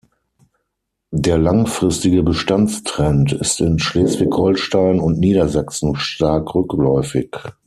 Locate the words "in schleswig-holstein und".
3.61-5.19